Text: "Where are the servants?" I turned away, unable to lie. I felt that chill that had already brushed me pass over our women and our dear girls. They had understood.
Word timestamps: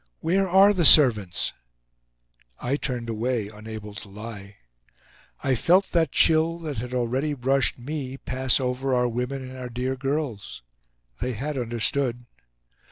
"Where 0.19 0.49
are 0.49 0.73
the 0.73 0.83
servants?" 0.83 1.53
I 2.59 2.75
turned 2.75 3.07
away, 3.07 3.49
unable 3.49 3.93
to 3.93 4.09
lie. 4.09 4.55
I 5.43 5.53
felt 5.53 5.91
that 5.91 6.11
chill 6.11 6.57
that 6.61 6.79
had 6.79 6.91
already 6.91 7.35
brushed 7.35 7.77
me 7.77 8.17
pass 8.17 8.59
over 8.59 8.95
our 8.95 9.07
women 9.07 9.47
and 9.47 9.55
our 9.55 9.69
dear 9.69 9.95
girls. 9.95 10.63
They 11.19 11.33
had 11.33 11.55
understood. 11.55 12.25